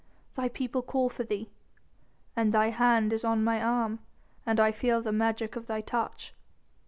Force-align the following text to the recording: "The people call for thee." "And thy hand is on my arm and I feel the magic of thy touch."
"The 0.33 0.49
people 0.49 0.81
call 0.81 1.09
for 1.09 1.23
thee." 1.23 1.51
"And 2.35 2.51
thy 2.51 2.71
hand 2.71 3.13
is 3.13 3.23
on 3.23 3.43
my 3.43 3.61
arm 3.61 3.99
and 4.47 4.59
I 4.59 4.71
feel 4.71 4.99
the 4.99 5.11
magic 5.11 5.55
of 5.55 5.67
thy 5.67 5.81
touch." 5.81 6.33